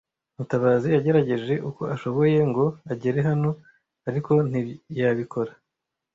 [0.37, 3.49] Mutabazi yagerageje uko ashoboye ngo agere hano,
[4.09, 5.51] ariko ntiyabikora.